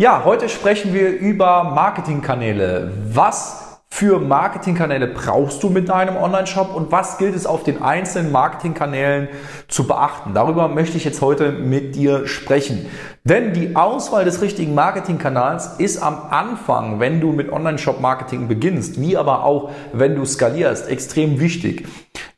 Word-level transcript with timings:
Ja, 0.00 0.22
heute 0.24 0.48
sprechen 0.48 0.94
wir 0.94 1.10
über 1.18 1.64
Marketingkanäle. 1.74 2.92
Was 3.12 3.80
für 3.90 4.20
Marketingkanäle 4.20 5.08
brauchst 5.08 5.60
du 5.64 5.70
mit 5.70 5.88
deinem 5.88 6.16
Online-Shop 6.16 6.72
und 6.72 6.92
was 6.92 7.18
gilt 7.18 7.34
es 7.34 7.46
auf 7.46 7.64
den 7.64 7.82
einzelnen 7.82 8.30
Marketingkanälen 8.30 9.26
zu 9.66 9.88
beachten? 9.88 10.34
Darüber 10.34 10.68
möchte 10.68 10.96
ich 10.96 11.04
jetzt 11.04 11.20
heute 11.20 11.50
mit 11.50 11.96
dir 11.96 12.28
sprechen. 12.28 12.86
Denn 13.24 13.54
die 13.54 13.74
Auswahl 13.74 14.24
des 14.24 14.40
richtigen 14.40 14.72
Marketingkanals 14.72 15.80
ist 15.80 16.00
am 16.00 16.28
Anfang, 16.30 17.00
wenn 17.00 17.20
du 17.20 17.32
mit 17.32 17.50
Online-Shop-Marketing 17.50 18.46
beginnst, 18.46 19.00
wie 19.00 19.16
aber 19.16 19.42
auch 19.42 19.70
wenn 19.92 20.14
du 20.14 20.24
skalierst, 20.24 20.88
extrem 20.88 21.40
wichtig. 21.40 21.88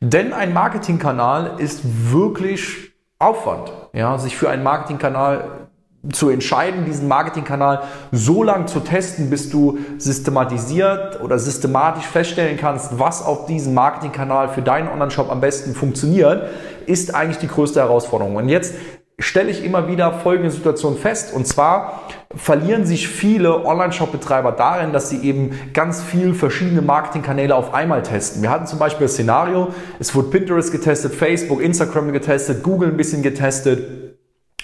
Denn 0.01 0.33
ein 0.33 0.55
Marketingkanal 0.55 1.57
ist 1.59 1.83
wirklich 2.11 2.95
Aufwand. 3.19 3.71
Ja, 3.93 4.17
sich 4.17 4.35
für 4.35 4.49
einen 4.49 4.63
Marketingkanal 4.63 5.69
zu 6.13 6.31
entscheiden, 6.31 6.87
diesen 6.87 7.09
Marketingkanal 7.09 7.83
so 8.11 8.43
lang 8.43 8.67
zu 8.67 8.81
testen, 8.81 9.29
bis 9.29 9.51
du 9.51 9.79
systematisiert 9.99 11.21
oder 11.23 11.39
systematisch 11.39 12.07
feststellen 12.07 12.57
kannst, 12.57 12.99
was 12.99 13.23
auf 13.23 13.45
diesem 13.47 13.75
Marketingkanal 13.75 14.49
für 14.49 14.63
deinen 14.63 14.89
Online-Shop 14.89 15.31
am 15.31 15.43
besten 15.43 15.75
funktioniert, 15.75 16.49
ist 16.87 17.15
eigentlich 17.15 17.39
die 17.39 17.49
größte 17.49 17.81
Herausforderung. 17.81 18.37
Und 18.37 18.49
jetzt 18.49 18.75
stelle 19.21 19.51
ich 19.51 19.63
immer 19.63 19.87
wieder 19.89 20.13
folgende 20.13 20.51
Situation 20.51 20.97
fest. 20.97 21.35
Und 21.35 21.47
zwar 21.47 22.01
verlieren 22.35 22.87
sich 22.87 23.07
viele 23.07 23.65
Online-Shop-Betreiber 23.67 24.53
darin, 24.53 24.93
dass 24.93 25.11
sie 25.11 25.21
eben 25.23 25.51
ganz 25.75 26.03
viel 26.03 26.35
verschiedene 26.35 26.81
Marketingkanäle 26.83 27.55
auf 27.55 27.75
einmal 27.75 28.03
testen. 28.03 28.43
Wir 28.43 28.51
hatten 28.51 28.67
zum 28.67 28.79
Beispiel 28.79 29.05
das 29.05 29.13
Szenario, 29.13 29.69
es 29.99 30.15
wurde 30.15 30.29
Pinterest 30.29 30.73
getestet, 30.73 31.15
Facebook, 31.15 31.61
Instagram 31.61 32.13
getestet, 32.13 32.63
Google 32.63 32.89
ein 32.89 32.97
bisschen 32.97 33.23
getestet. 33.23 34.10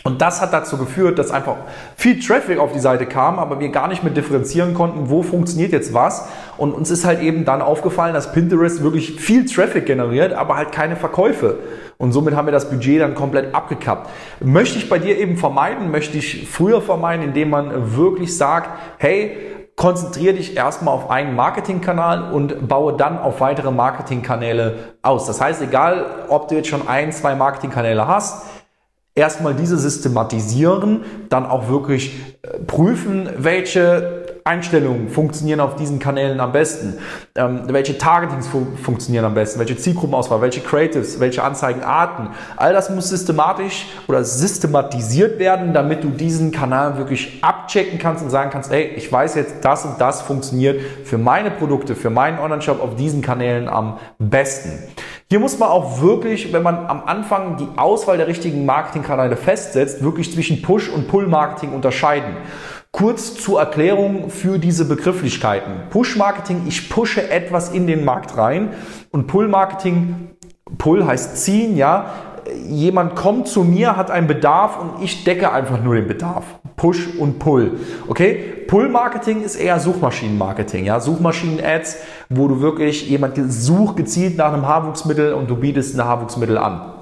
Und 0.07 0.23
das 0.23 0.41
hat 0.41 0.53
dazu 0.53 0.79
geführt, 0.79 1.19
dass 1.19 1.33
einfach 1.33 1.57
viel 1.97 2.21
Traffic 2.21 2.61
auf 2.61 2.73
die 2.73 2.79
Seite 2.79 3.07
kam, 3.07 3.41
aber 3.41 3.59
wir 3.59 3.71
gar 3.71 3.89
nicht 3.89 4.05
mehr 4.05 4.13
differenzieren 4.13 4.73
konnten, 4.73 5.11
wo 5.11 5.23
funktioniert 5.23 5.73
jetzt 5.73 5.93
was. 5.93 6.29
Und 6.57 6.75
uns 6.75 6.91
ist 6.91 7.05
halt 7.05 7.21
eben 7.21 7.45
dann 7.45 7.61
aufgefallen, 7.61 8.15
dass 8.15 8.33
Pinterest 8.33 8.85
wirklich 8.85 9.21
viel 9.21 9.47
Traffic 9.47 9.85
generiert, 9.85 10.33
aber 10.33 10.57
halt 10.57 10.71
keine 10.71 10.95
Verkäufe. 10.95 11.59
Und 11.99 12.13
somit 12.13 12.37
haben 12.37 12.47
wir 12.47 12.53
das 12.53 12.71
Budget 12.71 13.01
dann 13.01 13.17
komplett 13.17 13.53
abgekappt. 13.53 14.09
Möchte 14.41 14.79
ich 14.79 14.89
bei 14.89 15.01
dir 15.01 15.19
eben 15.19 15.37
vermeiden, 15.37 15.91
möchte 15.91 16.17
ich 16.19 16.49
früher 16.49 16.81
vermeiden, 16.81 17.25
indem 17.25 17.51
man 17.51 17.97
wirklich 17.97 18.37
sagt, 18.37 18.71
hey, 18.99 19.37
konzentriere 19.77 20.35
dich 20.35 20.57
erstmal 20.57 20.95
auf 20.95 21.11
einen 21.11 21.35
Marketingkanal 21.37 22.33
und 22.33 22.67
baue 22.67 22.97
dann 22.97 23.19
auf 23.19 23.41
weitere 23.41 23.71
Marketingkanäle 23.71 24.95
aus. 25.03 25.27
Das 25.27 25.41
heißt, 25.41 25.61
egal, 25.61 26.07
ob 26.29 26.49
du 26.49 26.55
jetzt 26.55 26.69
schon 26.69 26.89
ein, 26.89 27.13
zwei 27.13 27.35
Marketingkanäle 27.35 28.09
hast, 28.09 28.47
erstmal 29.17 29.55
diese 29.55 29.79
systematisieren, 29.79 31.01
dann 31.29 31.47
auch 31.47 31.69
wirklich 31.69 32.15
äh, 32.43 32.59
prüfen, 32.61 33.29
welche 33.39 34.26
Einstellungen 34.47 35.09
funktionieren 35.09 35.61
auf 35.61 35.77
diesen 35.77 35.99
Kanälen 35.99 36.41
am 36.41 36.53
besten, 36.53 36.99
ähm, 37.35 37.63
welche 37.67 37.99
Targetings 37.99 38.47
fu 38.47 38.67
funktionieren 38.83 39.25
am 39.25 39.35
besten, 39.35 39.59
welche 39.59 39.77
Zielgruppenauswahl, 39.77 40.41
welche 40.41 40.61
Creatives, 40.61 41.21
welche 41.21 41.43
Anzeigenarten. 41.43 42.29
All 42.57 42.73
das 42.73 42.89
muss 42.91 43.09
systematisch 43.09 43.87
oder 44.09 44.25
systematisiert 44.25 45.39
werden, 45.39 45.73
damit 45.73 46.05
du 46.05 46.09
diesen 46.09 46.53
Kanal 46.53 46.97
wirklich 46.97 47.43
abchecken 47.43 47.99
kannst 47.99 48.23
und 48.23 48.31
sagen 48.31 48.51
kannst, 48.51 48.73
ey, 48.73 48.85
ich 48.97 49.11
weiß 49.11 49.35
jetzt, 49.35 49.65
das 49.65 49.85
und 49.85 50.01
das 50.01 50.23
funktioniert 50.23 50.81
für 51.05 51.19
meine 51.19 51.51
Produkte, 51.51 51.95
für 51.95 52.11
meinen 52.11 52.39
Online-Shop 52.39 52.81
auf 52.83 52.97
diesen 52.97 53.23
Kanälen 53.23 53.69
am 53.69 53.99
besten. 54.19 54.79
Hier 55.29 55.41
muss 55.41 55.59
man 55.59 55.71
auch 55.71 56.01
wirklich, 56.01 56.53
wenn 56.53 56.63
man 56.63 56.87
am 56.87 57.03
Anfang 57.05 57.57
die 57.57 57.67
Auswahl 57.77 58.17
der 58.17 58.29
richtigen 58.29 58.65
Marketingkanäle 58.65 59.37
festsetzt, 59.37 60.05
wirklich 60.05 60.33
zwischen 60.33 60.63
Push- 60.63 60.89
und 60.89 61.09
Pull-Marketing 61.09 61.73
unterscheiden. 61.73 62.37
Kurz 62.97 63.35
zur 63.35 63.61
Erklärung 63.61 64.31
für 64.31 64.59
diese 64.59 64.87
Begrifflichkeiten. 64.87 65.73
Push-Marketing, 65.91 66.63
ich 66.67 66.89
pushe 66.89 67.29
etwas 67.29 67.69
in 67.69 67.87
den 67.87 68.07
Markt 68.07 68.39
rein 68.39 68.71
und 69.11 69.27
Pull-Marketing, 69.27 70.31
Pull 70.79 71.05
heißt 71.05 71.37
ziehen, 71.37 71.77
ja. 71.77 72.07
Jemand 72.67 73.15
kommt 73.15 73.49
zu 73.49 73.65
mir, 73.65 73.99
hat 73.99 74.11
einen 74.11 74.27
Bedarf 74.27 74.79
und 74.81 75.05
ich 75.05 75.25
decke 75.25 75.53
einfach 75.53 75.83
nur 75.83 75.95
den 75.95 76.07
Bedarf. 76.07 76.45
Push 76.77 77.19
und 77.19 77.39
Pull. 77.39 77.79
Okay? 78.09 78.65
Pull-Marketing 78.67 79.43
ist 79.43 79.57
eher 79.57 79.79
Suchmaschinen-Marketing. 79.79 80.87
Ja? 80.87 80.99
Suchmaschinen-Ads, 80.99 81.99
wo 82.31 82.49
du 82.49 82.63
wirklich 82.63 83.11
jemand 83.11 83.35
sucht 83.53 83.99
gezielt 83.99 84.39
nach 84.39 84.55
einem 84.55 84.67
Haarwuchsmittel 84.67 85.35
und 85.35 85.51
du 85.51 85.57
bietest 85.57 86.01
ein 86.01 86.07
Haarwuchsmittel 86.07 86.57
an. 86.57 86.96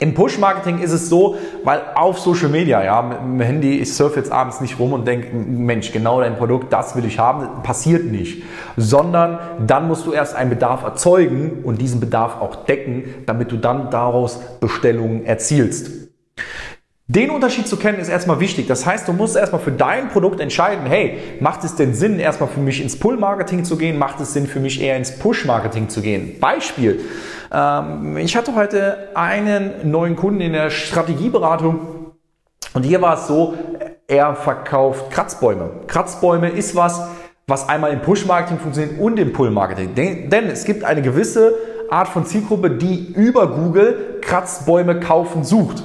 Im 0.00 0.14
Push-Marketing 0.14 0.78
ist 0.78 0.92
es 0.92 1.08
so, 1.08 1.36
weil 1.64 1.80
auf 1.94 2.18
Social 2.18 2.48
Media, 2.48 2.82
ja, 2.84 3.02
mit 3.02 3.18
dem 3.18 3.40
Handy, 3.40 3.78
ich 3.78 3.94
surfe 3.94 4.20
jetzt 4.20 4.30
abends 4.30 4.60
nicht 4.60 4.78
rum 4.78 4.92
und 4.92 5.06
denke, 5.06 5.34
Mensch, 5.34 5.92
genau 5.92 6.20
dein 6.20 6.36
Produkt, 6.36 6.72
das 6.72 6.94
will 6.96 7.04
ich 7.04 7.18
haben, 7.18 7.62
passiert 7.62 8.04
nicht. 8.04 8.42
Sondern 8.76 9.38
dann 9.66 9.88
musst 9.88 10.06
du 10.06 10.12
erst 10.12 10.34
einen 10.34 10.50
Bedarf 10.50 10.82
erzeugen 10.82 11.62
und 11.64 11.80
diesen 11.80 12.00
Bedarf 12.00 12.40
auch 12.40 12.64
decken, 12.64 13.04
damit 13.26 13.52
du 13.52 13.56
dann 13.56 13.90
daraus 13.90 14.40
Bestellungen 14.60 15.24
erzielst. 15.24 15.90
Den 17.14 17.28
Unterschied 17.28 17.68
zu 17.68 17.76
kennen 17.76 17.98
ist 17.98 18.08
erstmal 18.08 18.40
wichtig. 18.40 18.68
Das 18.68 18.86
heißt, 18.86 19.06
du 19.06 19.12
musst 19.12 19.36
erstmal 19.36 19.60
für 19.60 19.70
dein 19.70 20.08
Produkt 20.08 20.40
entscheiden, 20.40 20.86
hey, 20.86 21.18
macht 21.40 21.62
es 21.62 21.74
denn 21.74 21.92
Sinn, 21.92 22.18
erstmal 22.18 22.48
für 22.48 22.60
mich 22.60 22.80
ins 22.80 22.98
Pull-Marketing 22.98 23.64
zu 23.64 23.76
gehen? 23.76 23.98
Macht 23.98 24.18
es 24.20 24.32
Sinn, 24.32 24.46
für 24.46 24.60
mich 24.60 24.80
eher 24.80 24.96
ins 24.96 25.18
Push-Marketing 25.18 25.90
zu 25.90 26.00
gehen? 26.00 26.40
Beispiel. 26.40 27.00
Ähm, 27.52 28.16
ich 28.16 28.34
hatte 28.34 28.54
heute 28.54 29.10
einen 29.14 29.90
neuen 29.90 30.16
Kunden 30.16 30.40
in 30.40 30.54
der 30.54 30.70
Strategieberatung 30.70 31.80
und 32.72 32.82
hier 32.82 33.02
war 33.02 33.18
es 33.18 33.26
so, 33.26 33.58
er 34.08 34.34
verkauft 34.34 35.10
Kratzbäume. 35.10 35.68
Kratzbäume 35.88 36.48
ist 36.48 36.74
was, 36.74 37.02
was 37.46 37.68
einmal 37.68 37.92
im 37.92 38.00
Push-Marketing 38.00 38.58
funktioniert 38.58 38.98
und 38.98 39.18
im 39.18 39.34
Pull-Marketing. 39.34 39.94
Denn 40.30 40.46
es 40.46 40.64
gibt 40.64 40.82
eine 40.82 41.02
gewisse 41.02 41.56
Art 41.90 42.08
von 42.08 42.24
Zielgruppe, 42.24 42.70
die 42.70 43.12
über 43.12 43.48
Google 43.48 44.18
Kratzbäume 44.22 44.98
kaufen 44.98 45.44
sucht. 45.44 45.82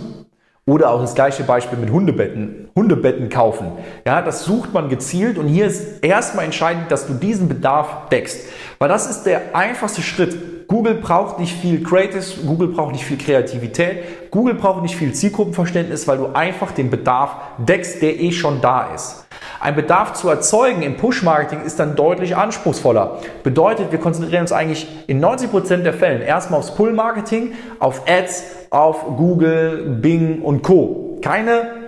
Oder 0.67 0.91
auch 0.91 0.99
das 0.99 1.15
gleiche 1.15 1.43
Beispiel 1.43 1.79
mit 1.79 1.89
Hundebetten, 1.89 2.67
Hundebetten 2.75 3.29
kaufen. 3.29 3.71
Ja, 4.05 4.21
das 4.21 4.43
sucht 4.43 4.73
man 4.73 4.89
gezielt 4.89 5.37
und 5.37 5.47
hier 5.47 5.65
ist 5.65 6.03
erstmal 6.03 6.43
entscheidend, 6.43 6.91
dass 6.91 7.07
du 7.07 7.13
diesen 7.13 7.47
Bedarf 7.47 8.09
deckst. 8.11 8.41
Weil 8.77 8.89
das 8.89 9.09
ist 9.09 9.23
der 9.23 9.55
einfachste 9.55 10.01
Schritt. 10.01 10.67
Google 10.67 10.95
braucht 10.95 11.39
nicht 11.39 11.55
viel 11.55 11.81
Creatives, 11.81 12.39
Google 12.45 12.67
braucht 12.67 12.91
nicht 12.91 13.05
viel 13.05 13.17
Kreativität, 13.17 14.29
Google 14.29 14.55
braucht 14.55 14.81
nicht 14.81 14.97
viel 14.97 15.13
Zielgruppenverständnis, 15.13 16.05
weil 16.09 16.17
du 16.17 16.33
einfach 16.33 16.73
den 16.73 16.89
Bedarf 16.89 17.37
deckst, 17.57 18.01
der 18.01 18.19
eh 18.19 18.33
schon 18.33 18.59
da 18.59 18.93
ist. 18.93 19.26
Ein 19.59 19.75
Bedarf 19.75 20.13
zu 20.13 20.29
erzeugen 20.29 20.81
im 20.81 20.97
Push-Marketing 20.97 21.63
ist 21.63 21.79
dann 21.79 21.95
deutlich 21.95 22.35
anspruchsvoller. 22.35 23.19
Bedeutet, 23.43 23.91
wir 23.91 23.99
konzentrieren 23.99 24.41
uns 24.41 24.51
eigentlich 24.51 24.87
in 25.07 25.23
90% 25.23 25.77
der 25.83 25.93
Fällen 25.93 26.21
erstmal 26.21 26.59
aufs 26.59 26.75
Pull-Marketing, 26.75 27.53
auf 27.79 28.03
Ads, 28.07 28.43
auf 28.69 29.05
Google, 29.17 29.97
Bing 30.01 30.41
und 30.41 30.61
Co. 30.61 31.19
Keine 31.21 31.87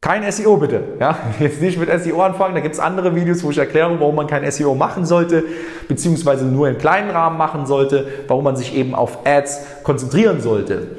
kein 0.00 0.30
SEO 0.30 0.56
bitte. 0.58 0.80
Ja, 1.00 1.18
jetzt 1.40 1.60
nicht 1.60 1.78
mit 1.78 1.90
SEO 2.02 2.22
anfangen. 2.22 2.54
Da 2.54 2.60
gibt 2.60 2.74
es 2.74 2.80
andere 2.80 3.14
Videos, 3.16 3.42
wo 3.42 3.50
ich 3.50 3.58
erkläre, 3.58 3.98
warum 3.98 4.14
man 4.14 4.26
kein 4.26 4.48
SEO 4.50 4.74
machen 4.74 5.04
sollte, 5.04 5.44
beziehungsweise 5.88 6.44
nur 6.44 6.68
im 6.68 6.78
kleinen 6.78 7.10
Rahmen 7.10 7.36
machen 7.36 7.66
sollte, 7.66 8.06
warum 8.28 8.44
man 8.44 8.56
sich 8.56 8.74
eben 8.76 8.94
auf 8.94 9.26
Ads 9.26 9.82
konzentrieren 9.82 10.40
sollte. 10.40 10.96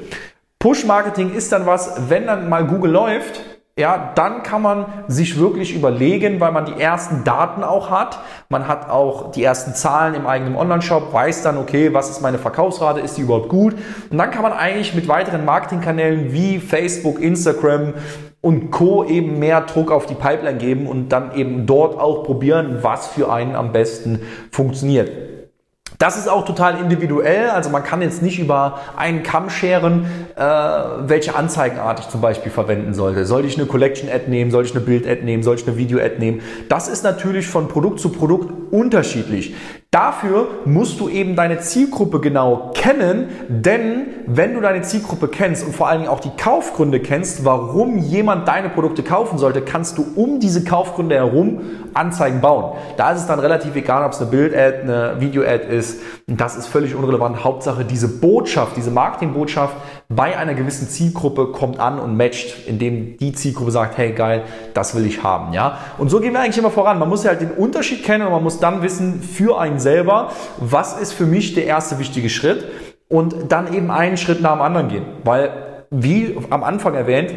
Push-Marketing 0.58 1.32
ist 1.34 1.50
dann 1.52 1.64
was, 1.64 2.10
wenn 2.10 2.26
dann 2.26 2.50
mal 2.50 2.66
Google 2.66 2.90
läuft, 2.92 3.40
ja, 3.80 4.12
dann 4.14 4.44
kann 4.44 4.62
man 4.62 4.86
sich 5.08 5.38
wirklich 5.38 5.74
überlegen, 5.74 6.38
weil 6.38 6.52
man 6.52 6.66
die 6.66 6.80
ersten 6.80 7.24
Daten 7.24 7.64
auch 7.64 7.90
hat. 7.90 8.20
Man 8.48 8.68
hat 8.68 8.88
auch 8.88 9.32
die 9.32 9.42
ersten 9.42 9.74
Zahlen 9.74 10.14
im 10.14 10.26
eigenen 10.26 10.54
Online-Shop, 10.54 11.12
weiß 11.12 11.42
dann, 11.42 11.58
okay, 11.58 11.92
was 11.92 12.10
ist 12.10 12.20
meine 12.20 12.38
Verkaufsrate, 12.38 13.00
ist 13.00 13.16
die 13.16 13.22
überhaupt 13.22 13.48
gut? 13.48 13.74
Und 14.10 14.18
dann 14.18 14.30
kann 14.30 14.42
man 14.42 14.52
eigentlich 14.52 14.94
mit 14.94 15.08
weiteren 15.08 15.44
Marketingkanälen 15.44 16.32
wie 16.32 16.58
Facebook, 16.60 17.20
Instagram 17.20 17.94
und 18.42 18.70
Co. 18.70 19.04
eben 19.04 19.38
mehr 19.38 19.62
Druck 19.62 19.90
auf 19.90 20.06
die 20.06 20.14
Pipeline 20.14 20.58
geben 20.58 20.86
und 20.86 21.10
dann 21.10 21.34
eben 21.34 21.66
dort 21.66 21.98
auch 21.98 22.22
probieren, 22.24 22.78
was 22.82 23.08
für 23.08 23.32
einen 23.32 23.54
am 23.54 23.72
besten 23.72 24.20
funktioniert. 24.50 25.29
Das 25.98 26.16
ist 26.16 26.28
auch 26.28 26.44
total 26.44 26.78
individuell, 26.80 27.50
also 27.50 27.68
man 27.70 27.82
kann 27.82 28.00
jetzt 28.00 28.22
nicht 28.22 28.38
über 28.38 28.80
einen 28.96 29.22
Kamm 29.22 29.50
scheren, 29.50 30.06
äh, 30.34 30.42
welche 30.42 31.34
Anzeigenart 31.34 32.00
ich 32.00 32.08
zum 32.08 32.20
Beispiel 32.20 32.50
verwenden 32.50 32.94
sollte. 32.94 33.26
Sollte 33.26 33.48
ich 33.48 33.58
eine 33.58 33.66
Collection-Ad 33.66 34.28
nehmen, 34.28 34.50
sollte 34.50 34.70
ich 34.70 34.76
eine 34.76 34.84
Bild-Ad 34.84 35.22
nehmen, 35.22 35.42
sollte 35.42 35.62
ich 35.62 35.68
eine 35.68 35.76
Video-Ad 35.76 36.18
nehmen? 36.18 36.40
Das 36.68 36.88
ist 36.88 37.04
natürlich 37.04 37.46
von 37.46 37.68
Produkt 37.68 38.00
zu 38.00 38.10
Produkt 38.10 38.50
unterschiedlich. 38.70 39.54
Dafür 39.90 40.46
musst 40.66 41.00
du 41.00 41.08
eben 41.08 41.34
deine 41.34 41.58
Zielgruppe 41.58 42.20
genau 42.20 42.70
kennen, 42.74 43.28
denn 43.48 44.06
wenn 44.24 44.54
du 44.54 44.60
deine 44.60 44.82
Zielgruppe 44.82 45.26
kennst 45.26 45.66
und 45.66 45.74
vor 45.74 45.88
allen 45.88 46.02
Dingen 46.02 46.12
auch 46.12 46.20
die 46.20 46.30
Kaufgründe 46.30 47.00
kennst, 47.00 47.44
warum 47.44 47.98
jemand 47.98 48.46
deine 48.46 48.68
Produkte 48.68 49.02
kaufen 49.02 49.36
sollte, 49.36 49.62
kannst 49.62 49.98
du 49.98 50.06
um 50.14 50.38
diese 50.38 50.62
Kaufgründe 50.62 51.16
herum 51.16 51.62
Anzeigen 51.92 52.40
bauen. 52.40 52.76
Da 52.96 53.10
ist 53.10 53.22
es 53.22 53.26
dann 53.26 53.40
relativ 53.40 53.74
egal, 53.74 54.04
ob 54.04 54.12
es 54.12 54.20
eine 54.20 54.30
Bild-Ad, 54.30 54.82
eine 54.82 55.16
Video-Ad 55.18 55.64
ist. 55.64 56.00
Das 56.28 56.54
ist 56.54 56.68
völlig 56.68 56.94
unrelevant. 56.94 57.42
Hauptsache 57.42 57.84
diese 57.84 58.06
Botschaft, 58.06 58.76
diese 58.76 58.92
Marketingbotschaft 58.92 59.74
bei 60.08 60.38
einer 60.38 60.54
gewissen 60.54 60.88
Zielgruppe 60.88 61.46
kommt 61.46 61.80
an 61.80 61.98
und 61.98 62.16
matcht, 62.16 62.68
indem 62.68 63.16
die 63.16 63.32
Zielgruppe 63.32 63.72
sagt, 63.72 63.98
hey 63.98 64.12
geil, 64.12 64.44
das 64.72 64.94
will 64.94 65.04
ich 65.04 65.24
haben. 65.24 65.52
Ja? 65.52 65.78
Und 65.98 66.10
so 66.10 66.20
gehen 66.20 66.32
wir 66.32 66.38
eigentlich 66.38 66.58
immer 66.58 66.70
voran. 66.70 67.00
Man 67.00 67.08
muss 67.08 67.24
ja 67.24 67.30
halt 67.30 67.40
den 67.40 67.50
Unterschied 67.50 68.04
kennen 68.04 68.24
und 68.24 68.32
man 68.32 68.42
muss 68.44 68.59
dann 68.60 68.82
wissen 68.82 69.22
für 69.22 69.58
einen 69.58 69.78
selber, 69.78 70.32
was 70.58 70.98
ist 70.98 71.12
für 71.12 71.26
mich 71.26 71.54
der 71.54 71.66
erste 71.66 71.98
wichtige 71.98 72.30
Schritt 72.30 72.64
und 73.08 73.50
dann 73.50 73.74
eben 73.74 73.90
einen 73.90 74.16
Schritt 74.16 74.40
nach 74.40 74.52
dem 74.52 74.62
anderen 74.62 74.88
gehen. 74.88 75.04
Weil, 75.24 75.84
wie 75.90 76.36
am 76.50 76.62
Anfang 76.62 76.94
erwähnt, 76.94 77.34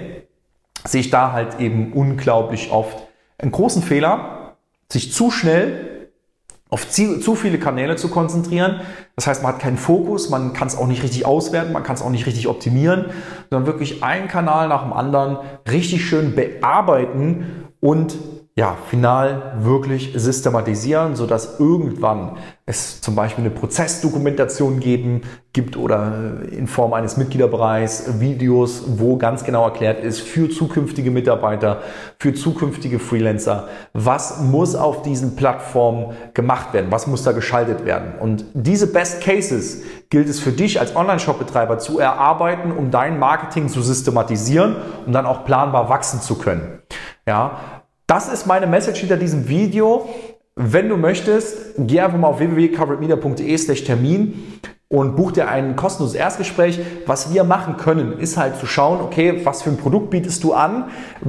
sehe 0.86 1.02
ich 1.02 1.10
da 1.10 1.32
halt 1.32 1.60
eben 1.60 1.94
unglaublich 1.94 2.72
oft 2.72 2.98
einen 3.38 3.52
großen 3.52 3.82
Fehler, 3.82 4.56
sich 4.92 5.14
zu 5.14 5.32
schnell 5.32 5.94
auf 6.74 6.90
zu 6.90 7.36
viele 7.36 7.60
Kanäle 7.60 7.98
zu 7.98 8.10
konzentrieren. 8.10 8.82
Das 9.16 9.28
heißt, 9.28 9.44
man 9.44 9.54
hat 9.54 9.62
keinen 9.62 9.78
Fokus, 9.78 10.32
man 10.32 10.54
kann 10.54 10.68
es 10.68 10.76
auch 10.76 10.88
nicht 10.88 11.04
richtig 11.04 11.24
auswerten, 11.24 11.72
man 11.72 11.84
kann 11.84 11.96
es 11.96 12.02
auch 12.02 12.10
nicht 12.10 12.26
richtig 12.26 12.48
optimieren, 12.48 13.12
sondern 13.52 13.68
wirklich 13.68 14.04
einen 14.04 14.28
Kanal 14.28 14.70
nach 14.70 14.82
dem 14.82 14.92
anderen 14.92 15.38
richtig 15.70 16.04
schön 16.04 16.34
bearbeiten 16.34 17.68
und 17.80 18.18
ja, 18.56 18.78
final 18.88 19.56
wirklich 19.62 20.14
systematisieren, 20.16 21.16
sodass 21.16 21.60
irgendwann 21.60 22.38
es 22.68 23.02
zum 23.02 23.16
Beispiel 23.16 23.46
eine 23.46 23.54
Prozessdokumentation 23.54 24.80
geben 24.80 25.22
gibt 25.54 25.76
oder 25.76 26.44
in 26.52 26.68
Form 26.68 26.94
eines 26.94 27.18
Mitgliederbereichs 27.18 28.20
Videos, 28.20 28.84
wo 29.00 29.18
ganz 29.18 29.44
genau 29.44 29.66
erklärt 29.66 30.04
ist 30.04 30.22
für 30.22 30.52
zukünftige 30.52 31.10
Mitarbeiter, 31.10 31.82
für 32.20 32.36
zukünftige 32.36 33.00
Freelancer, 33.00 33.70
was 33.94 34.40
muss 34.42 34.76
auf 34.76 35.02
diesen 35.02 35.36
Plattformen 35.36 36.14
gemacht 36.36 36.74
werden, 36.74 36.92
was 36.92 37.08
muss 37.08 37.24
da 37.24 37.32
geschaltet 37.32 37.86
werden. 37.86 38.20
Und 38.20 38.46
diese 38.54 38.86
Best 38.86 39.22
Cases 39.22 39.82
gilt 40.12 40.30
es 40.30 40.40
für 40.40 40.52
dich 40.52 40.80
als 40.80 40.96
Online-Shop-Betreiber 40.96 41.80
zu 41.80 41.98
erarbeiten, 41.98 42.72
um 42.72 42.92
dein 42.92 43.18
Marketing 43.18 43.68
zu 43.68 43.82
systematisieren, 43.82 44.76
um 45.08 45.12
dann 45.12 45.26
auch 45.26 45.44
planbar 45.44 45.90
wachsen 45.90 46.22
zu 46.22 46.38
können. 46.38 46.84
Ja, 47.26 47.83
das 48.08 48.32
ist 48.32 48.46
meine 48.46 48.68
Message 48.68 49.00
hinter 49.00 49.18
diesem 49.18 49.48
Video. 49.48 50.10
Wenn 50.56 50.90
du 50.90 50.98
möchtest, 50.98 51.74
geh 51.78 52.00
einfach 52.02 52.18
mal 52.18 52.28
auf 52.28 52.40
www.coveredmedia.de 52.40 53.58
Termin 53.84 54.60
und 54.94 55.16
buch 55.16 55.32
dir 55.32 55.48
ein 55.48 55.76
kostenloses 55.76 56.16
Erstgespräch. 56.16 56.80
Was 57.08 57.34
wir 57.34 57.44
machen 57.44 57.78
können, 57.78 58.20
ist 58.20 58.38
halt 58.38 58.58
zu 58.58 58.68
schauen, 58.68 59.02
okay, 59.02 59.42
was 59.44 59.64
für 59.64 59.72
ein 59.72 59.78
Produkt 59.78 60.12
bietest 60.12 60.44
du 60.44 60.54
an, 60.54 60.86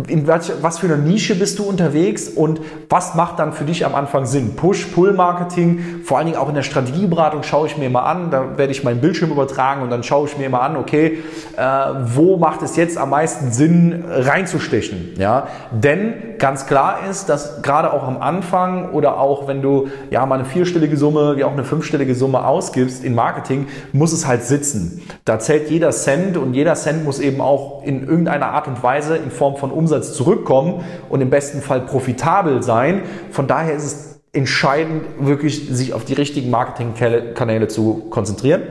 in 0.07 0.27
was, 0.27 0.53
was 0.63 0.81
für 0.81 0.87
einer 0.87 0.99
Nische 0.99 1.35
bist 1.35 1.59
du 1.59 1.65
unterwegs 1.65 2.29
und 2.29 2.61
was 2.91 3.15
macht 3.15 3.39
dann 3.39 3.55
für 3.55 3.65
dich 3.65 3.87
am 3.87 3.95
Anfang 3.95 4.27
Sinn. 4.27 4.55
Push-Pull-Marketing, 4.55 6.03
vor 6.05 6.19
allen 6.19 6.27
Dingen 6.27 6.39
auch 6.39 6.51
in 6.51 6.55
der 6.55 6.63
Strategieberatung 6.63 7.43
schaue 7.43 7.67
ich 7.67 7.79
mir 7.79 7.89
mal 7.89 8.03
an, 8.03 8.31
da 8.31 8.59
werde 8.59 8.71
ich 8.71 8.85
meinen 8.85 9.01
Bildschirm 9.01 9.31
übertragen 9.31 9.81
und 9.81 9.89
dann 9.89 10.03
schaue 10.03 10.29
ich 10.29 10.37
mir 10.37 10.51
mal 10.51 10.61
an, 10.61 10.77
okay, 10.77 11.21
äh, 11.57 11.63
wo 12.15 12.37
macht 12.37 12.61
es 12.61 12.77
jetzt 12.77 12.99
am 12.99 13.09
meisten 13.11 13.51
Sinn 13.51 14.05
reinzustechen. 14.07 15.15
Ja? 15.17 15.47
Denn 15.71 16.35
ganz 16.39 16.67
klar 16.67 16.99
ist, 17.09 17.31
dass 17.31 17.63
gerade 17.63 17.95
auch 17.95 18.07
am 18.07 18.21
Anfang 18.21 18.91
oder 18.91 19.19
auch 19.19 19.49
wenn 19.49 19.63
du 19.63 19.89
ja 20.11 20.27
mal 20.27 20.35
eine 20.35 20.45
vierstellige 20.45 20.99
Summe 20.99 21.39
wie 21.39 21.45
auch 21.45 21.53
eine 21.53 21.65
fünfstellige 21.65 22.15
Summe 22.15 22.45
ausgibst 22.45 23.03
in 23.05 23.15
Marketing, 23.15 23.54
Marketing 23.55 23.67
muss 23.93 24.13
es 24.13 24.27
halt 24.27 24.43
sitzen. 24.43 25.03
Da 25.25 25.39
zählt 25.39 25.71
jeder 25.71 25.91
Cent 25.91 26.37
und 26.37 26.55
jeder 26.55 26.75
Cent 26.75 27.05
muss 27.05 27.19
eben 27.21 27.41
auch 27.41 27.83
in 27.85 28.07
irgendeiner 28.07 28.47
Art 28.47 28.69
und 28.69 28.83
Weise 28.83 29.17
in 29.17 29.31
Form 29.31 29.57
von 29.57 29.71
Umsatz 29.71 30.15
zurückkommen 30.15 30.85
und 31.09 31.21
im 31.21 31.31
besten 31.31 31.61
Fall 31.61 31.83
profitabel 31.83 32.63
sein. 32.63 33.03
Von 33.31 33.47
daher 33.47 33.75
ist 33.75 33.85
es 33.85 34.21
entscheidend, 34.33 35.05
wirklich 35.21 35.69
sich 35.71 35.93
auf 35.93 36.05
die 36.05 36.15
richtigen 36.15 36.51
Marketingkanäle 36.51 37.69
zu 37.69 38.07
konzentrieren. 38.11 38.63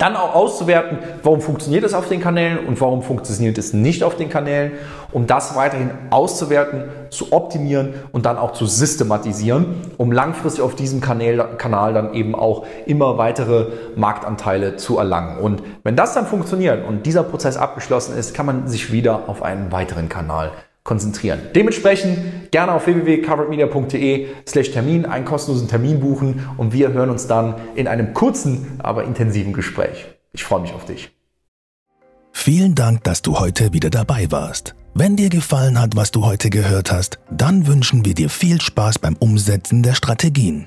Dann 0.00 0.16
auch 0.16 0.34
auszuwerten, 0.34 0.96
warum 1.22 1.42
funktioniert 1.42 1.84
es 1.84 1.92
auf 1.92 2.08
den 2.08 2.22
Kanälen 2.22 2.66
und 2.66 2.80
warum 2.80 3.02
funktioniert 3.02 3.58
es 3.58 3.74
nicht 3.74 4.02
auf 4.02 4.16
den 4.16 4.30
Kanälen, 4.30 4.72
um 5.12 5.26
das 5.26 5.54
weiterhin 5.56 5.90
auszuwerten, 6.08 6.84
zu 7.10 7.34
optimieren 7.34 7.92
und 8.10 8.24
dann 8.24 8.38
auch 8.38 8.52
zu 8.52 8.64
systematisieren, 8.64 9.74
um 9.98 10.10
langfristig 10.10 10.64
auf 10.64 10.74
diesem 10.74 11.02
Kanal, 11.02 11.56
Kanal 11.58 11.92
dann 11.92 12.14
eben 12.14 12.34
auch 12.34 12.64
immer 12.86 13.18
weitere 13.18 13.66
Marktanteile 13.94 14.76
zu 14.76 14.96
erlangen. 14.96 15.38
Und 15.38 15.62
wenn 15.84 15.96
das 15.96 16.14
dann 16.14 16.24
funktioniert 16.24 16.88
und 16.88 17.04
dieser 17.04 17.22
Prozess 17.22 17.58
abgeschlossen 17.58 18.16
ist, 18.16 18.32
kann 18.32 18.46
man 18.46 18.68
sich 18.68 18.92
wieder 18.92 19.28
auf 19.28 19.42
einen 19.42 19.70
weiteren 19.70 20.08
Kanal 20.08 20.50
konzentrieren. 20.90 21.38
Dementsprechend 21.54 22.50
gerne 22.50 22.72
auf 22.72 22.86
www.coveredmedia.de 22.86 24.26
slash 24.44 24.72
Termin 24.72 25.06
einen 25.06 25.24
kostenlosen 25.24 25.68
Termin 25.68 26.00
buchen 26.00 26.48
und 26.56 26.72
wir 26.72 26.92
hören 26.92 27.10
uns 27.10 27.28
dann 27.28 27.54
in 27.76 27.86
einem 27.86 28.12
kurzen, 28.12 28.80
aber 28.80 29.04
intensiven 29.04 29.52
Gespräch. 29.52 30.06
Ich 30.32 30.42
freue 30.42 30.62
mich 30.62 30.72
auf 30.72 30.86
dich. 30.86 31.12
Vielen 32.32 32.74
Dank, 32.74 33.04
dass 33.04 33.22
du 33.22 33.38
heute 33.38 33.72
wieder 33.72 33.90
dabei 33.90 34.26
warst. 34.32 34.74
Wenn 34.92 35.14
dir 35.14 35.28
gefallen 35.28 35.80
hat, 35.80 35.94
was 35.94 36.10
du 36.10 36.24
heute 36.24 36.50
gehört 36.50 36.90
hast, 36.90 37.20
dann 37.30 37.68
wünschen 37.68 38.04
wir 38.04 38.14
dir 38.14 38.28
viel 38.28 38.60
Spaß 38.60 38.98
beim 38.98 39.14
Umsetzen 39.14 39.84
der 39.84 39.94
Strategien. 39.94 40.66